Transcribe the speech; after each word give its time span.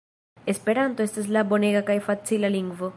Esperanto 0.53 1.05
estas 1.09 1.29
la 1.37 1.45
bonega 1.53 1.85
kaj 1.91 1.99
facila 2.09 2.55
lingvo. 2.59 2.89